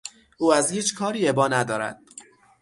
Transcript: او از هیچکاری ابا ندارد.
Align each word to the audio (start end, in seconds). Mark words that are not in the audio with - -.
او 0.37 0.53
از 0.53 0.71
هیچکاری 0.71 1.27
ابا 1.27 1.47
ندارد. 1.47 2.01